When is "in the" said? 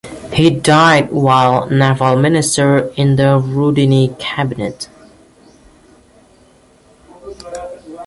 2.97-3.39